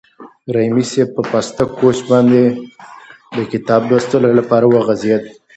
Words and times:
رحیمي 0.53 0.83
صیب 0.91 1.09
په 1.15 1.23
پاسته 1.31 1.63
کوچ 1.77 1.97
باندې 2.11 2.41
د 3.35 3.37
کتاب 3.51 3.81
لوستلو 3.89 4.29
لپاره 4.39 4.65
وغځېد. 4.67 5.23